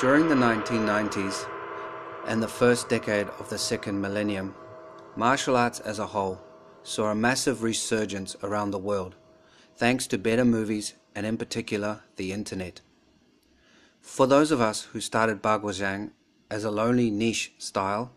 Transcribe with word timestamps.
During 0.00 0.28
the 0.28 0.36
1990s 0.36 1.44
and 2.24 2.40
the 2.40 2.46
first 2.46 2.88
decade 2.88 3.26
of 3.40 3.50
the 3.50 3.58
second 3.58 4.00
millennium, 4.00 4.54
martial 5.16 5.56
arts 5.56 5.80
as 5.80 5.98
a 5.98 6.06
whole 6.06 6.40
saw 6.84 7.10
a 7.10 7.16
massive 7.16 7.64
resurgence 7.64 8.36
around 8.44 8.70
the 8.70 8.78
world, 8.78 9.16
thanks 9.74 10.06
to 10.06 10.16
better 10.16 10.44
movies 10.44 10.94
and 11.16 11.26
in 11.26 11.36
particular 11.36 12.04
the 12.14 12.30
internet. 12.30 12.80
For 14.00 14.28
those 14.28 14.52
of 14.52 14.60
us 14.60 14.82
who 14.82 15.00
started 15.00 15.42
Baguazhang 15.42 16.12
as 16.48 16.62
a 16.62 16.70
lonely 16.70 17.10
niche 17.10 17.52
style, 17.58 18.12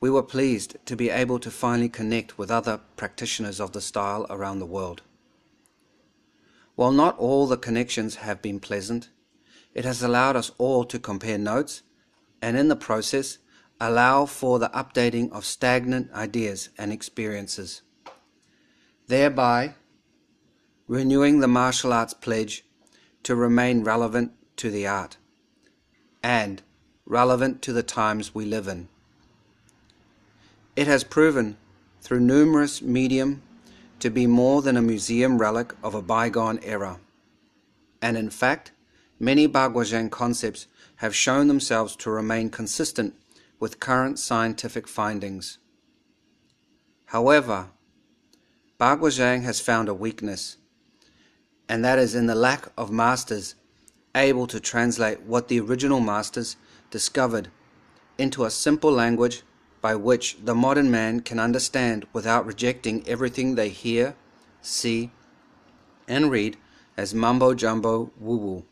we 0.00 0.10
were 0.10 0.24
pleased 0.24 0.76
to 0.86 0.96
be 0.96 1.08
able 1.08 1.38
to 1.38 1.52
finally 1.52 1.88
connect 1.88 2.36
with 2.36 2.50
other 2.50 2.80
practitioners 2.96 3.60
of 3.60 3.70
the 3.70 3.80
style 3.80 4.26
around 4.28 4.58
the 4.58 4.66
world. 4.66 5.02
While 6.74 6.90
not 6.90 7.16
all 7.16 7.46
the 7.46 7.56
connections 7.56 8.16
have 8.16 8.42
been 8.42 8.58
pleasant, 8.58 9.08
it 9.74 9.84
has 9.84 10.02
allowed 10.02 10.36
us 10.36 10.50
all 10.58 10.84
to 10.84 10.98
compare 10.98 11.38
notes 11.38 11.82
and 12.42 12.56
in 12.56 12.68
the 12.68 12.76
process 12.76 13.38
allow 13.80 14.26
for 14.26 14.58
the 14.58 14.68
updating 14.70 15.30
of 15.32 15.44
stagnant 15.44 16.12
ideas 16.12 16.68
and 16.76 16.92
experiences, 16.92 17.82
thereby 19.06 19.74
renewing 20.86 21.40
the 21.40 21.48
martial 21.48 21.92
arts 21.92 22.14
pledge 22.14 22.64
to 23.22 23.34
remain 23.34 23.84
relevant 23.84 24.32
to 24.56 24.70
the 24.70 24.86
art 24.86 25.16
and 26.22 26.62
relevant 27.06 27.62
to 27.62 27.72
the 27.72 27.82
times 27.82 28.34
we 28.34 28.44
live 28.44 28.68
in. 28.68 28.88
It 30.76 30.86
has 30.86 31.04
proven 31.04 31.56
through 32.00 32.20
numerous 32.20 32.82
medium 32.82 33.42
to 34.00 34.10
be 34.10 34.26
more 34.26 34.62
than 34.62 34.76
a 34.76 34.82
museum 34.82 35.38
relic 35.38 35.74
of 35.82 35.94
a 35.94 36.02
bygone 36.02 36.58
era. 36.62 36.98
And 38.00 38.16
in 38.16 38.30
fact, 38.30 38.72
many 39.20 39.46
Baguazhang 39.46 40.10
concepts 40.10 40.66
have 40.96 41.14
shown 41.14 41.46
themselves 41.46 41.94
to 41.94 42.10
remain 42.10 42.48
consistent 42.48 43.14
with 43.60 43.78
current 43.78 44.18
scientific 44.18 44.88
findings. 44.88 45.58
However, 47.06 47.68
Baguazhang 48.80 49.42
has 49.42 49.60
found 49.60 49.88
a 49.88 49.94
weakness, 49.94 50.56
and 51.68 51.84
that 51.84 51.98
is 51.98 52.14
in 52.14 52.26
the 52.26 52.34
lack 52.34 52.68
of 52.78 52.90
masters 52.90 53.54
able 54.14 54.46
to 54.46 54.58
translate 54.58 55.20
what 55.20 55.48
the 55.48 55.60
original 55.60 56.00
masters 56.00 56.56
discovered 56.90 57.48
into 58.16 58.44
a 58.44 58.50
simple 58.50 58.90
language 58.90 59.42
by 59.80 59.94
which 59.94 60.38
the 60.42 60.54
modern 60.54 60.90
man 60.90 61.20
can 61.20 61.38
understand 61.38 62.06
without 62.12 62.46
rejecting 62.46 63.06
everything 63.06 63.54
they 63.54 63.68
hear, 63.68 64.14
see, 64.62 65.10
and 66.08 66.30
read 66.30 66.56
as 66.96 67.14
mumbo 67.14 67.54
jumbo 67.54 68.10
woo 68.18 68.36
woo. 68.36 68.64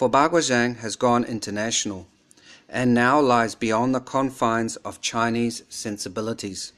For 0.00 0.08
Baguazhang 0.08 0.78
has 0.78 0.96
gone 0.96 1.24
international 1.24 2.06
and 2.70 2.94
now 2.94 3.20
lies 3.20 3.54
beyond 3.54 3.94
the 3.94 4.00
confines 4.00 4.76
of 4.76 5.02
Chinese 5.02 5.62
sensibilities. 5.68 6.72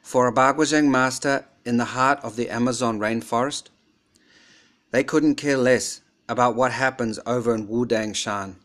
For 0.00 0.26
a 0.26 0.32
Baguazhang 0.32 0.88
master 0.88 1.44
in 1.66 1.76
the 1.76 1.92
heart 1.92 2.18
of 2.22 2.36
the 2.36 2.48
Amazon 2.48 2.98
rainforest, 2.98 3.64
they 4.90 5.04
couldn't 5.04 5.34
care 5.34 5.58
less 5.58 6.00
about 6.30 6.56
what 6.56 6.72
happens 6.72 7.20
over 7.26 7.54
in 7.54 7.68
Wudang 7.68 8.14
Shan 8.14 8.56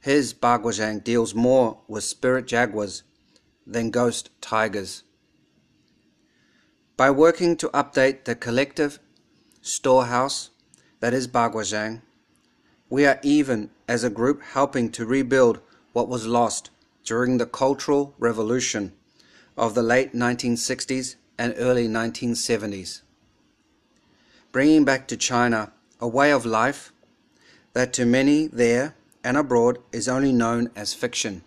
his 0.00 0.34
Baguazhang 0.34 1.04
deals 1.04 1.36
more 1.36 1.78
with 1.86 2.02
spirit 2.02 2.48
jaguars 2.48 3.04
than 3.64 3.92
ghost 3.92 4.30
tigers. 4.40 5.04
By 6.96 7.08
working 7.08 7.56
to 7.58 7.68
update 7.68 8.24
the 8.24 8.34
collective 8.34 8.98
storehouse 9.60 10.50
that 10.98 11.14
is 11.14 11.28
Baguazhang, 11.28 12.02
we 12.92 13.06
are 13.06 13.18
even 13.22 13.70
as 13.88 14.04
a 14.04 14.10
group 14.10 14.42
helping 14.42 14.90
to 14.90 15.06
rebuild 15.06 15.58
what 15.94 16.08
was 16.10 16.26
lost 16.26 16.68
during 17.06 17.38
the 17.38 17.46
Cultural 17.46 18.14
Revolution 18.18 18.92
of 19.56 19.74
the 19.74 19.82
late 19.82 20.12
1960s 20.12 21.16
and 21.38 21.54
early 21.56 21.88
1970s, 21.88 23.00
bringing 24.52 24.84
back 24.84 25.08
to 25.08 25.16
China 25.16 25.72
a 26.00 26.06
way 26.06 26.30
of 26.30 26.44
life 26.44 26.92
that 27.72 27.94
to 27.94 28.04
many 28.04 28.46
there 28.46 28.94
and 29.24 29.38
abroad 29.38 29.78
is 29.90 30.06
only 30.06 30.30
known 30.30 30.70
as 30.76 30.92
fiction. 30.92 31.42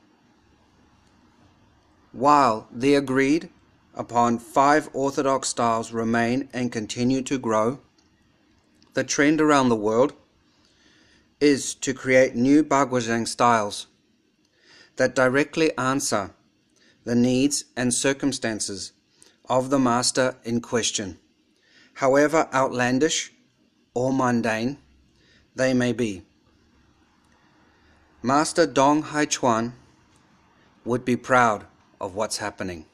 While 2.11 2.67
the 2.72 2.95
agreed 2.95 3.50
upon 3.94 4.39
five 4.39 4.89
orthodox 4.94 5.50
styles 5.50 5.91
remain 5.91 6.50
and 6.53 6.72
continue 6.72 7.22
to 7.22 7.38
grow, 7.38 7.81
the 8.95 9.03
trend 9.03 9.39
around 9.39 9.69
the 9.69 9.75
world 9.75 10.13
is 11.40 11.75
to 11.75 11.94
create 11.94 12.35
new 12.35 12.63
Baguazhang 12.63 13.28
styles 13.28 13.88
that 14.96 15.16
directly 15.16 15.75
answer 15.78 16.31
the 17.03 17.16
needs 17.16 17.66
and 17.75 17.94
circumstances 17.94 18.94
of 19.50 19.69
the 19.69 19.79
master 19.79 20.35
in 20.44 20.62
question, 20.62 21.19
however 21.96 22.47
outlandish 22.53 23.34
or 23.94 24.12
mundane 24.12 24.78
they 25.56 25.73
may 25.73 25.94
be. 25.94 26.23
Master 28.22 28.66
Dong 28.66 29.03
Haichuan 29.03 29.73
would 30.84 31.06
be 31.06 31.16
proud 31.16 31.66
of 32.02 32.16
what's 32.16 32.38
happening. 32.38 32.85